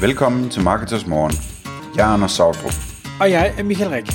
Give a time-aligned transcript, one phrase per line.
[0.00, 1.32] Velkommen til Marketers Morgen.
[1.96, 2.72] Jeg er Anders Sautrup.
[3.20, 4.06] Og jeg er Michael Rik.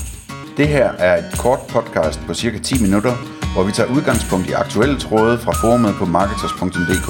[0.58, 3.13] Det her er et kort podcast på cirka 10 minutter,
[3.54, 7.09] hvor vi tager udgangspunkt i aktuelle tråde fra forumet på marketers.dk.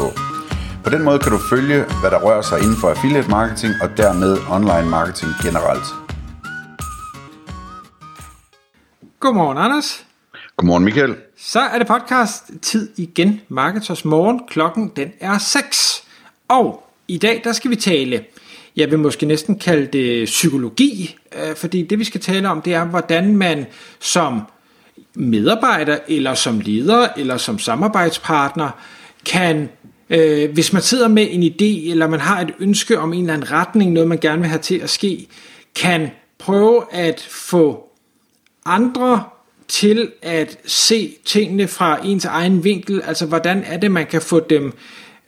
[0.84, 3.90] På den måde kan du følge, hvad der rører sig inden for affiliate marketing og
[3.98, 5.88] dermed online marketing generelt.
[9.20, 10.06] Godmorgen, Anders.
[10.58, 11.16] Godmorgen, Michael.
[11.38, 13.42] Så er det podcast tid igen.
[13.48, 14.42] Marketers Morgen.
[14.48, 16.04] Klokken den er 6.
[16.48, 18.26] Og i dag der skal vi tale,
[18.76, 22.74] jeg vil måske næsten kalde det psykologi, øh, fordi det vi skal tale om, det
[22.74, 23.66] er, hvordan man
[24.00, 24.42] som
[25.14, 28.70] medarbejder, eller som leder, eller som samarbejdspartner,
[29.26, 29.70] kan,
[30.10, 33.34] øh, hvis man sidder med en idé, eller man har et ønske om en eller
[33.34, 35.28] anden retning, noget man gerne vil have til at ske,
[35.76, 37.90] kan prøve at få
[38.66, 39.24] andre
[39.68, 44.40] til at se tingene fra ens egen vinkel, altså hvordan er det, man kan få
[44.40, 44.74] dem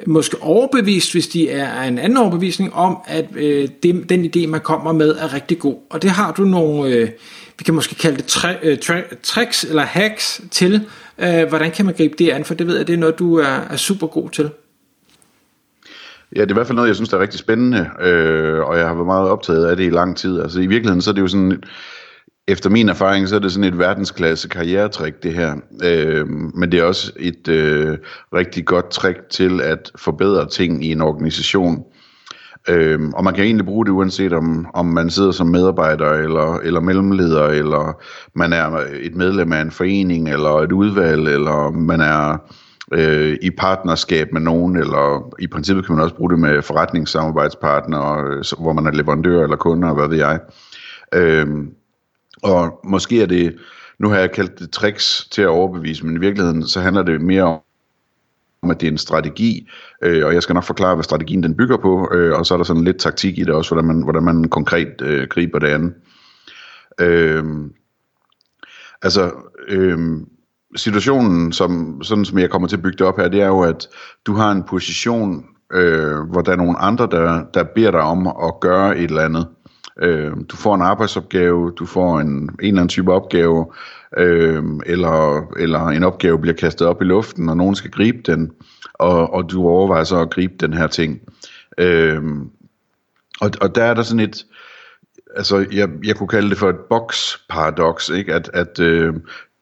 [0.07, 4.61] måske overbevist, hvis de er en anden overbevisning om, at øh, det, den idé, man
[4.61, 5.75] kommer med, er rigtig god.
[5.89, 7.09] Og det har du nogle, øh,
[7.57, 8.77] vi kan måske kalde det tri, øh,
[9.23, 10.81] tricks eller hacks til,
[11.17, 13.35] øh, hvordan kan man gribe det an, for det ved jeg, det er noget, du
[13.35, 14.49] er, er super god til.
[16.35, 18.77] Ja, det er i hvert fald noget, jeg synes, der er rigtig spændende, øh, og
[18.77, 20.41] jeg har været meget optaget af det i lang tid.
[20.41, 21.63] Altså i virkeligheden, så er det jo sådan,
[22.47, 25.55] efter min erfaring, så er det sådan et verdensklasse karrieretrik, det her.
[25.83, 27.97] Øh, men det er også et øh,
[28.33, 31.83] rigtig godt trick til at forbedre ting i en organisation.
[32.69, 36.57] Øh, og man kan egentlig bruge det uanset om, om man sidder som medarbejder eller,
[36.57, 38.01] eller mellemleder, eller
[38.35, 42.37] man er et medlem af en forening eller et udvalg, eller man er
[42.93, 48.23] øh, i partnerskab med nogen, eller i princippet kan man også bruge det med forretningssamarbejdspartnere,
[48.27, 50.39] øh, hvor man er leverandør eller kunder, hvad ved jeg.
[51.13, 51.47] Øh,
[52.43, 53.55] og måske er det,
[53.99, 57.21] nu har jeg kaldt det tricks til at overbevise, men i virkeligheden så handler det
[57.21, 59.69] mere om, at det er en strategi,
[60.01, 62.57] øh, og jeg skal nok forklare, hvad strategien den bygger på, øh, og så er
[62.57, 65.67] der sådan lidt taktik i det også, hvordan man, hvordan man konkret øh, griber det
[65.67, 65.95] an.
[66.99, 67.43] Øh,
[69.01, 69.31] altså,
[69.67, 69.97] øh,
[70.75, 73.61] situationen, som, sådan som jeg kommer til at bygge det op her, det er jo,
[73.61, 73.87] at
[74.25, 78.27] du har en position, øh, hvor der er nogle andre, der, der beder dig om
[78.27, 79.47] at gøre et eller andet.
[80.01, 83.65] Øh, du får en arbejdsopgave, du får en, en eller anden type opgave,
[84.17, 88.51] øh, eller, eller en opgave bliver kastet op i luften, og nogen skal gribe den,
[88.93, 91.21] og, og du overvejer så at gribe den her ting.
[91.77, 92.23] Øh,
[93.41, 94.45] og, og der er der sådan et,
[95.35, 98.33] altså jeg, jeg kunne kalde det for et boks-paradoks, ikke?
[98.33, 99.13] at, at øh,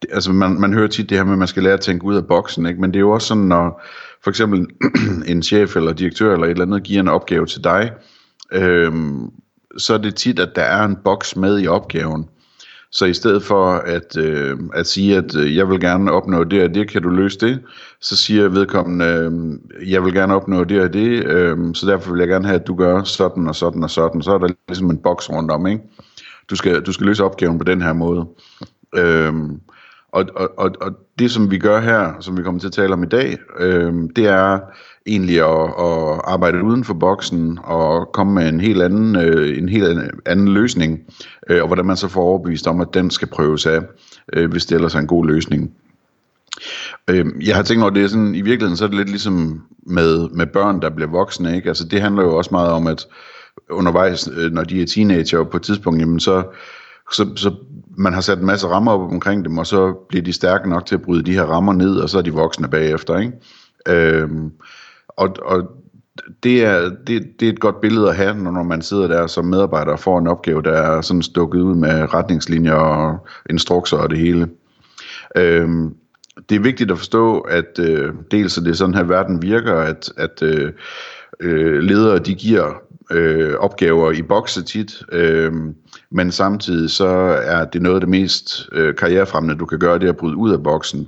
[0.09, 2.15] altså man, man hører tit det her med, at man skal lære at tænke ud
[2.15, 2.81] af boksen, ikke?
[2.81, 3.81] men det er jo også sådan, når
[4.23, 4.67] for eksempel
[5.31, 7.91] en chef eller direktør eller et eller andet giver en opgave til dig,
[8.51, 9.31] øhm,
[9.77, 12.29] så er det tit, at der er en boks med i opgaven.
[12.91, 16.63] Så i stedet for at, øh, at sige, at øh, jeg vil gerne opnå det
[16.63, 17.59] og det, kan du løse det,
[18.01, 22.19] så siger vedkommende, øh, jeg vil gerne opnå det og det, øh, så derfor vil
[22.19, 24.21] jeg gerne have, at du gør sådan og sådan og sådan.
[24.21, 25.83] Så er der ligesom en boks rundt om, ikke?
[26.49, 28.25] Du skal, du skal løse opgaven på den her måde.
[28.95, 29.33] Øh,
[30.11, 32.93] og, og, og, og det, som vi gør her, som vi kommer til at tale
[32.93, 34.59] om i dag, øh, det er
[35.05, 39.69] egentlig at, at arbejde uden for boksen og komme med en helt anden, øh, en
[39.69, 39.85] helt
[40.25, 40.99] anden løsning,
[41.49, 43.79] øh, og hvordan man så får overbevist om, at den skal prøves af,
[44.33, 45.71] øh, hvis det ellers er en god løsning.
[47.09, 49.63] Øh, jeg har tænkt over, det er sådan, i virkeligheden så er det lidt ligesom
[49.85, 51.67] med, med børn, der bliver voksne, ikke?
[51.67, 53.07] Altså det handler jo også meget om, at
[53.69, 56.43] undervejs, øh, når de er teenager på et tidspunkt, jamen så,
[57.11, 57.55] så, så
[57.97, 60.85] man har sat en masse rammer op omkring dem, og så bliver de stærke nok
[60.85, 63.33] til at bryde de her rammer ned, og så er de voksne bagefter, ikke?
[63.87, 64.51] Øhm,
[65.17, 65.71] og, og
[66.43, 69.45] det er, det, det er et godt billede at have, når man sidder der som
[69.45, 74.09] medarbejder og får en opgave, der er sådan stukket ud med retningslinjer og instrukser og
[74.09, 74.49] det hele.
[75.35, 75.95] Øhm,
[76.49, 79.75] det er vigtigt at forstå, at øh, dels at det er sådan her verden virker,
[79.75, 80.71] at, at øh,
[81.39, 82.73] øh, ledere de giver
[83.11, 85.53] øh, opgaver i bokse tit, øh,
[86.11, 87.07] men samtidig så
[87.43, 90.35] er det noget af det mest øh, karrierefremmende, du kan gøre, det er at bryde
[90.35, 91.07] ud af boksen.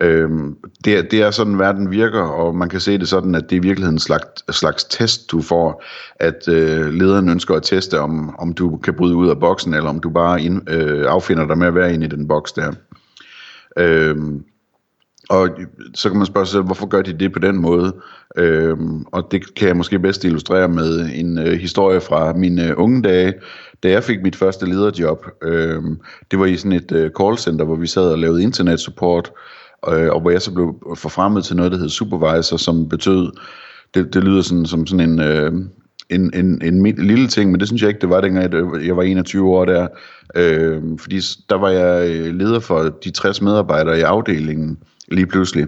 [0.00, 3.42] Øhm, det, er, det er sådan, verden virker, og man kan se det sådan, at
[3.50, 5.84] det er i virkeligheden en slags, slags test, du får,
[6.16, 9.90] at øh, lederen ønsker at teste, om, om du kan bryde ud af boksen, eller
[9.90, 12.72] om du bare ind, øh, affinder dig med at være inde i den boks der.
[13.78, 14.44] Øhm,
[15.28, 15.48] og
[15.94, 17.92] så kan man spørge sig selv, hvorfor gør de det på den måde?
[18.36, 22.74] Øhm, og det kan jeg måske bedst illustrere med en øh, historie fra mine øh,
[22.76, 23.34] unge dage,
[23.82, 25.26] da jeg fik mit første lederjob.
[25.42, 26.00] Øhm,
[26.30, 29.32] det var i sådan et øh, callcenter, hvor vi sad og lavede internetsupport,
[29.88, 33.32] øh, og hvor jeg så blev forfremmet til noget, der hed supervisor, som betød,
[33.94, 35.52] det, det lyder sådan, som sådan en, øh,
[36.10, 38.96] en, en, en lille ting, men det synes jeg ikke, det var dengang, øh, jeg
[38.96, 39.88] var 21 år der,
[40.34, 41.20] øh, fordi
[41.50, 44.78] der var jeg øh, leder for de 60 medarbejdere i afdelingen
[45.08, 45.66] lige pludselig.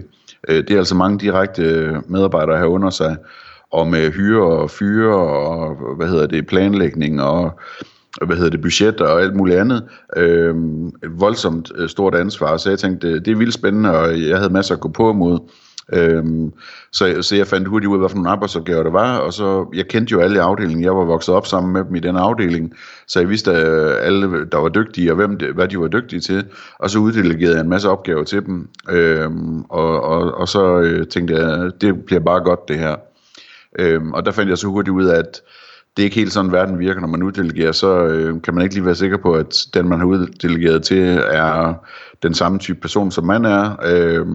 [0.49, 3.17] Øh, det er altså mange direkte øh, medarbejdere her under sig,
[3.71, 7.59] og med hyre og fyre og hvad hedder det, planlægning og
[8.25, 9.83] hvad hedder det, budget og alt muligt andet.
[10.17, 10.55] Øh,
[11.03, 14.37] et voldsomt øh, stort ansvar, så jeg tænkte, øh, det er vildt spændende, og jeg
[14.37, 15.39] havde masser at gå på mod.
[15.93, 16.53] Øhm,
[16.91, 19.65] så, så jeg fandt hurtigt ud af, hvad for nogle arbejdsopgaver der var, og så,
[19.73, 22.15] jeg kendte jo alle i afdelingen, jeg var vokset op sammen med dem i den
[22.15, 22.73] afdeling,
[23.07, 26.45] så jeg vidste at alle, der var dygtige, og hvem, hvad de var dygtige til,
[26.79, 31.07] og så uddelegerede jeg en masse opgaver til dem, øhm, og, og, og så øh,
[31.07, 32.95] tænkte jeg, det bliver bare godt det her.
[33.79, 35.41] Øhm, og der fandt jeg så hurtigt ud af, at
[35.97, 38.75] det er ikke helt sådan, verden virker, når man uddelegerer, så øh, kan man ikke
[38.75, 41.73] lige være sikker på, at den, man har uddelegeret til, er
[42.23, 43.75] den samme type person, som man er.
[43.85, 44.25] Øh,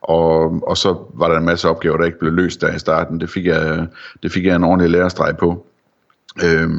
[0.00, 3.20] og, og så var der en masse opgaver, der ikke blev løst der i starten.
[3.20, 3.86] Det fik jeg,
[4.22, 5.66] det fik jeg en ordentlig lærestreg på.
[6.44, 6.70] Øh,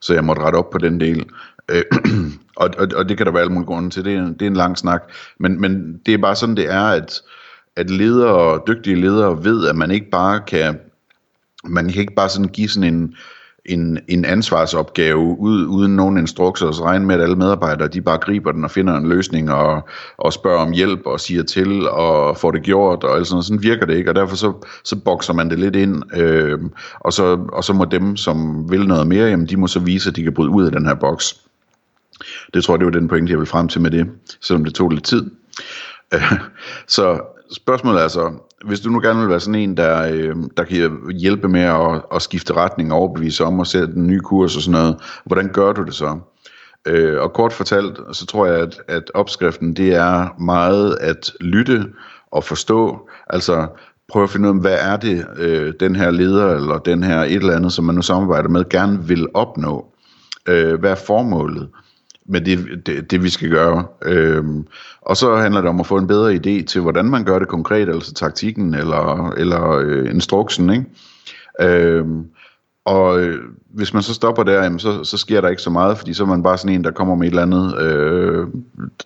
[0.00, 1.26] så jeg måtte rette op på den del.
[1.70, 1.82] Øh,
[2.56, 4.04] og, og, og det kan der være alle mulige grunde til.
[4.04, 5.02] Det er, det er en lang snak.
[5.38, 7.22] Men, men det er bare sådan, det er, at,
[7.76, 10.78] at ledere, dygtige ledere ved, at man ikke bare kan
[11.64, 13.14] man kan ikke bare sådan give sådan en,
[13.66, 18.00] en, en ansvarsopgave ud, uden nogen instrukser, og så regne med, at alle medarbejdere de
[18.00, 19.88] bare griber den og finder en løsning og,
[20.18, 23.62] og spørger om hjælp og siger til og får det gjort og alt sådan Sådan
[23.62, 24.52] virker det ikke, og derfor så,
[24.84, 26.58] så bokser man det lidt ind, øh,
[27.00, 30.10] og, så, og så må dem, som vil noget mere, jamen de må så vise,
[30.10, 31.40] at de kan bryde ud af den her boks.
[32.54, 34.06] Det tror jeg, det var den pointe, jeg vil frem til med det,
[34.40, 35.30] selvom det tog lidt tid.
[36.88, 37.20] så
[37.52, 38.32] spørgsmålet er så,
[38.64, 42.02] hvis du nu gerne vil være sådan en, der, øh, der kan hjælpe med at,
[42.14, 45.48] at skifte retning og overbevise om og sætte en ny kurs og sådan noget, hvordan
[45.52, 46.18] gør du det så?
[46.86, 51.84] Øh, og kort fortalt, så tror jeg, at, at opskriften det er meget at lytte
[52.30, 53.66] og forstå, altså
[54.08, 57.20] prøve at finde ud af, hvad er det, øh, den her leder eller den her
[57.20, 59.86] et eller andet, som man nu samarbejder med, gerne vil opnå.
[60.48, 61.68] Øh, hvad er formålet?
[62.26, 63.84] Med det, det, det vi skal gøre.
[64.04, 64.66] Øhm,
[65.00, 67.48] og så handler det om at få en bedre idé til, hvordan man gør det
[67.48, 70.70] konkret, altså taktikken eller, eller øh, instruksen.
[70.70, 70.84] Ikke?
[71.60, 72.26] Øhm,
[72.84, 73.38] og øh,
[73.74, 76.22] hvis man så stopper der, jamen, så, så sker der ikke så meget, fordi så
[76.22, 78.46] er man bare sådan en, der kommer med et eller andet, øh,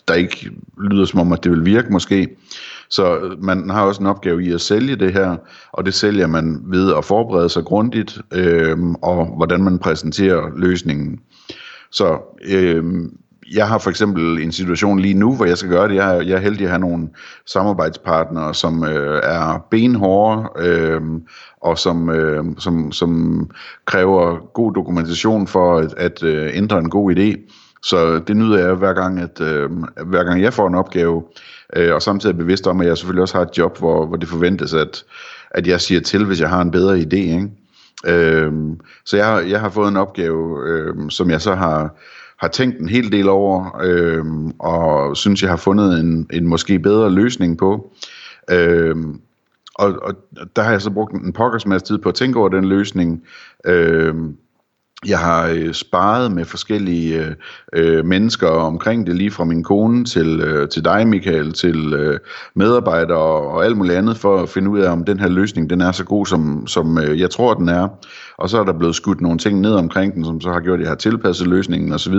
[0.08, 2.28] der ikke lyder som om, at det vil virke måske.
[2.88, 5.36] Så øh, man har også en opgave i at sælge det her,
[5.72, 11.20] og det sælger man ved at forberede sig grundigt, øh, og hvordan man præsenterer løsningen.
[11.90, 12.84] Så øh,
[13.54, 15.94] jeg har for eksempel en situation lige nu, hvor jeg skal gøre det.
[15.94, 17.08] Jeg er, jeg er heldig at have nogle
[17.46, 21.00] samarbejdspartnere, som øh, er benhårde, øh,
[21.60, 23.50] og som, øh, som, som
[23.84, 27.52] kræver god dokumentation for at, at øh, ændre en god idé.
[27.82, 29.70] Så det nyder jeg hver gang, at øh,
[30.06, 31.22] hver gang jeg får en opgave,
[31.76, 34.16] øh, og samtidig er bevidst om, at jeg selvfølgelig også har et job, hvor, hvor
[34.16, 35.04] det forventes, at,
[35.50, 37.16] at jeg siger til, hvis jeg har en bedre idé.
[37.16, 37.50] Ikke?
[38.06, 41.94] Øhm, så jeg, jeg har fået en opgave, øhm, som jeg så har,
[42.38, 46.78] har tænkt en hel del over, øhm, og synes, jeg har fundet en, en måske
[46.78, 47.92] bedre løsning på.
[48.50, 49.20] Øhm,
[49.74, 50.14] og, og
[50.56, 53.22] der har jeg så brugt en pokkers masse tid på at tænke over den løsning.
[53.66, 54.36] Øhm,
[55.08, 57.34] jeg har øh, sparet med forskellige øh,
[57.72, 62.18] øh, mennesker omkring det, lige fra min kone til, øh, til dig, Michael, til øh,
[62.54, 65.70] medarbejdere og, og alt muligt andet, for at finde ud af, om den her løsning
[65.70, 67.88] den er så god, som, som øh, jeg tror, den er.
[68.38, 70.78] Og så er der blevet skudt nogle ting ned omkring den, som så har gjort,
[70.78, 72.14] at jeg har tilpasset løsningen osv.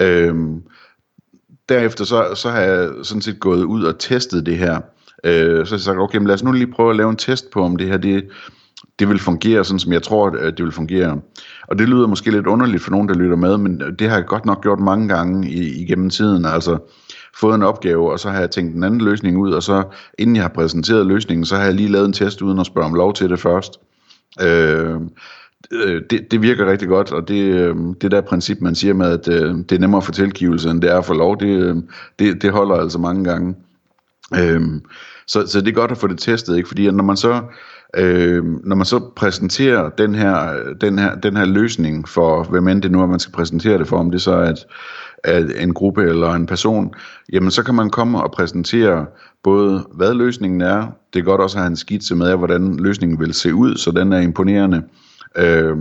[0.00, 0.34] Øh,
[1.68, 4.80] derefter så, så har jeg sådan set gået ud og testet det her.
[5.24, 7.16] Øh, så har jeg sagt, okay, men lad os nu lige prøve at lave en
[7.16, 8.24] test på, om det her det
[8.98, 11.20] det vil fungere sådan, som jeg tror, at det vil fungere.
[11.68, 14.26] Og det lyder måske lidt underligt for nogen, der lytter med, men det har jeg
[14.26, 16.44] godt nok gjort mange gange i, igennem tiden.
[16.44, 16.78] Altså
[17.36, 19.82] fået en opgave, og så har jeg tænkt en anden løsning ud, og så
[20.18, 22.86] inden jeg har præsenteret løsningen, så har jeg lige lavet en test uden at spørge
[22.86, 23.80] om lov til det først.
[24.42, 24.96] Øh,
[25.72, 29.06] øh det, det virker rigtig godt, og det, øh, det der princip, man siger med,
[29.06, 31.84] at øh, det er nemmere at få tilgivelse, end det er at få lov, det,
[32.18, 33.54] det, det holder altså mange gange.
[34.38, 34.60] Øh,
[35.26, 36.68] så, så det er godt at få det testet, ikke?
[36.68, 37.42] fordi når man så
[37.96, 42.82] Øh, når man så præsenterer den her, den, her, den her løsning for, hvem end
[42.82, 44.66] det nu er, man skal præsentere det for, om det så er et,
[45.24, 46.94] at en gruppe eller en person,
[47.32, 49.06] jamen så kan man komme og præsentere
[49.42, 52.76] både, hvad løsningen er, det er godt også at have en skitse med af, hvordan
[52.76, 54.82] løsningen vil se ud, så den er imponerende,
[55.36, 55.76] øh,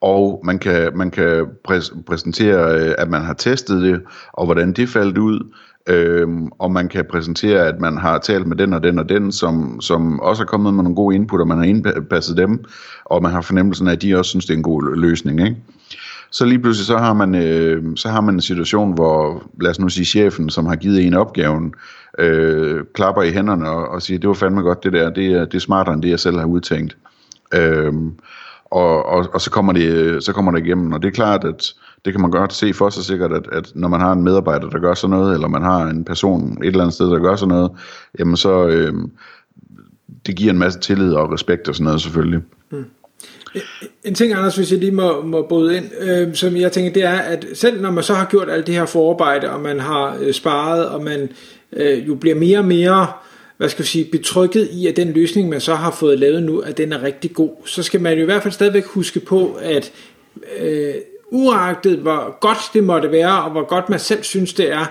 [0.00, 4.02] og man kan, man kan præs- præsentere, øh, at man har testet det,
[4.32, 5.40] og hvordan det faldt ud,
[5.88, 9.32] Øhm, og man kan præsentere, at man har talt med den og den og den,
[9.32, 12.64] som, som også er kommet med nogle gode input, og man har indpasset dem,
[13.04, 15.40] og man har fornemmelsen af, at de også synes, det er en god løsning.
[15.40, 15.56] Ikke?
[16.30, 19.80] Så lige pludselig så har, man, øh, så har man en situation, hvor, lad os
[19.80, 21.74] nu sige, chefen, som har givet en opgaven,
[22.18, 25.44] øh, klapper i hænderne og, og siger, det var fandme godt det der, det er,
[25.44, 26.96] det er smartere end det, jeg selv har udtænkt.
[27.54, 27.92] Øh,
[28.70, 31.72] og, og, og så, kommer det, så kommer det igennem, og det er klart, at
[32.04, 34.70] det kan man godt se for sig sikkert, at, at når man har en medarbejder,
[34.70, 37.36] der gør sådan noget, eller man har en person et eller andet sted, der gør
[37.36, 37.70] sådan noget,
[38.18, 38.94] jamen så, øh,
[40.26, 42.40] det giver en masse tillid og respekt og sådan noget selvfølgelig.
[42.70, 42.84] Mm.
[44.04, 47.04] En ting, Anders, hvis jeg lige må, må bryde ind, øh, som jeg tænker, det
[47.04, 50.16] er, at selv når man så har gjort alt det her forarbejde, og man har
[50.20, 51.28] øh, sparet, og man
[51.72, 53.06] øh, jo bliver mere og mere,
[53.56, 56.58] hvad skal jeg sige, betrykket i, at den løsning, man så har fået lavet nu,
[56.58, 59.58] at den er rigtig god, så skal man jo i hvert fald stadigvæk huske på,
[59.62, 59.92] at
[60.60, 60.94] øh,
[61.30, 64.86] uagtet hvor godt det måtte være, og hvor godt man selv synes det er,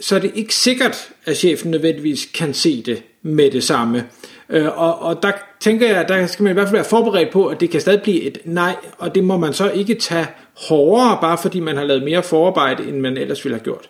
[0.00, 4.04] så er det ikke sikkert, at chefen nødvendigvis kan se det med det samme.
[4.48, 7.46] Øh, og, og der tænker jeg, der skal man i hvert fald være forberedt på,
[7.46, 10.26] at det kan stadig blive et nej, og det må man så ikke tage
[10.68, 13.88] hårdere, bare fordi man har lavet mere forarbejde, end man ellers ville have gjort.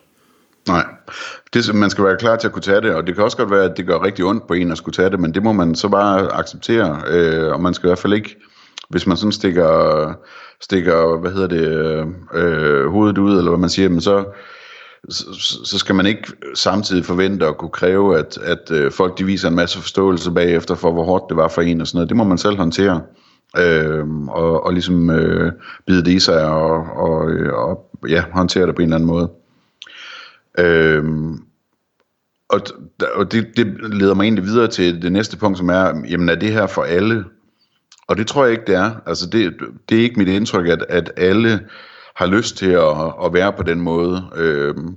[0.68, 0.84] Nej,
[1.54, 3.50] det, man skal være klar til at kunne tage det, og det kan også godt
[3.50, 5.52] være, at det gør rigtig ondt på en at skulle tage det, men det må
[5.52, 8.36] man så bare acceptere, øh, og man skal i hvert fald ikke,
[8.90, 10.14] hvis man sådan stikker,
[10.60, 14.24] stikker hvad hedder det, øh, øh, hovedet ud, eller hvad man siger, men så,
[15.10, 15.24] så,
[15.64, 19.48] så skal man ikke samtidig forvente at kunne kræve, at, at øh, folk de viser
[19.48, 22.08] en masse forståelse bagefter for, hvor hårdt det var for en og sådan noget.
[22.08, 23.02] Det må man selv håndtere.
[23.58, 25.52] Øh, og, og ligesom øh,
[25.86, 29.08] bide det i sig og, og, øh, og ja, håndtere det på en eller anden
[29.08, 29.30] måde.
[30.58, 31.04] Øh,
[32.48, 32.60] og
[33.14, 36.34] og det, det leder mig egentlig videre til det næste punkt, som er, jamen er
[36.34, 37.24] det her for alle?
[38.10, 38.90] Og det tror jeg ikke, det er.
[39.06, 39.54] Altså det,
[39.88, 41.60] det er ikke mit indtryk, at, at alle
[42.16, 44.22] har lyst til at, at være på den måde.
[44.36, 44.96] Øhm,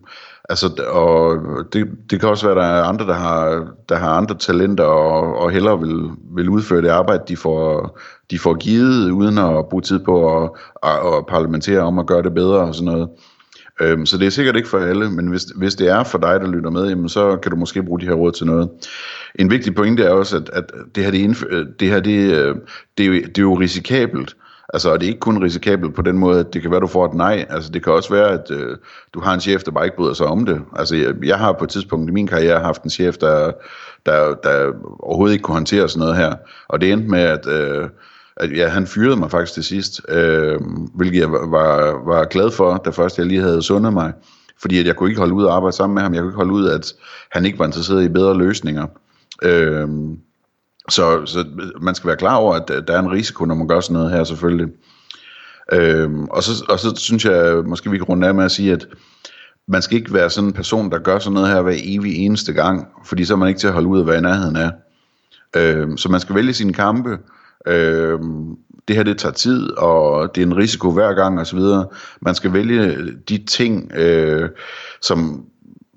[0.49, 1.37] altså, og
[1.73, 4.83] det, det kan også være, at der er andre, der har, der har andre talenter
[4.83, 7.99] og, og hellere vil, vil udføre det arbejde, de får,
[8.31, 10.49] de får givet, uden at bruge tid på at,
[10.83, 13.09] at, at parlamentere om at gøre det bedre og sådan noget.
[13.83, 16.39] Øhm, så det er sikkert ikke for alle, men hvis, hvis det er for dig,
[16.39, 18.69] der lytter med, jamen, så kan du måske bruge de her råd til noget.
[19.35, 22.33] En vigtig pointe er også, at, at det her, det, indf- øh, det, her det,
[22.33, 22.55] øh,
[22.97, 24.35] det, er jo, det er jo risikabelt.
[24.73, 26.87] Altså, og det er ikke kun risikabelt på den måde, at det kan være, du
[26.87, 27.45] får et nej.
[27.49, 28.77] Altså, det kan også være, at øh,
[29.13, 30.61] du har en chef, der bare ikke bryder sig om det.
[30.75, 33.51] Altså, jeg, jeg har på et tidspunkt i min karriere haft en chef, der,
[34.05, 36.35] der, der overhovedet ikke kunne håndtere sådan noget her.
[36.67, 37.89] Og det endte med, at, øh,
[38.37, 40.59] at ja, han fyrede mig faktisk til sidst, øh,
[40.95, 44.13] hvilket jeg var, var glad for, da først jeg lige havde sundet mig.
[44.61, 46.13] Fordi at jeg kunne ikke holde ud at arbejde sammen med ham.
[46.13, 46.93] Jeg kunne ikke holde ud, at
[47.31, 48.87] han ikke var interesseret i bedre løsninger.
[49.41, 49.87] Øh,
[50.89, 51.45] så, så
[51.81, 54.11] man skal være klar over, at der er en risiko, når man gør sådan noget
[54.11, 54.67] her selvfølgelig.
[55.71, 58.73] Øhm, og, så, og så synes jeg, måske vi kan runde af med at sige,
[58.73, 58.87] at
[59.67, 62.53] man skal ikke være sådan en person, der gør sådan noget her hver evig eneste
[62.53, 64.71] gang, fordi så er man ikke til at holde ud af, hvad i nærheden er.
[65.55, 67.17] Øhm, så man skal vælge sine kampe.
[67.67, 68.55] Øhm,
[68.87, 71.59] det her det tager tid, og det er en risiko hver gang osv.
[72.21, 74.49] Man skal vælge de ting, øh,
[75.01, 75.45] som,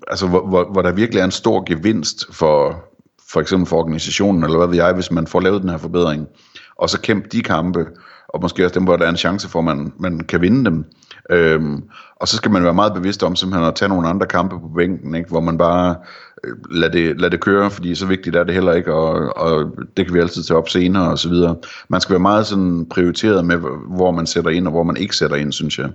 [0.07, 2.83] altså, hvor, hvor, hvor der virkelig er en stor gevinst for,
[3.31, 6.27] for eksempel for organisationen, eller hvad ved jeg, hvis man får lavet den her forbedring,
[6.75, 7.85] og så kæmpe de kampe,
[8.29, 10.65] og måske også dem, hvor der er en chance for, at man, man kan vinde
[10.65, 10.85] dem.
[11.29, 11.83] Øhm,
[12.15, 14.67] og så skal man være meget bevidst om simpelthen at tage nogle andre kampe på
[14.75, 15.29] bænken, ikke?
[15.29, 15.95] hvor man bare
[16.43, 19.71] øh, lader, det, lader det køre, fordi så vigtigt er det heller ikke, og, og
[19.97, 21.55] det kan vi altid tage op senere og så videre.
[21.89, 23.57] Man skal være meget sådan prioriteret med,
[23.95, 25.89] hvor man sætter ind, og hvor man ikke sætter ind, synes jeg.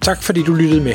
[0.00, 0.94] Tak fordi du lyttede med.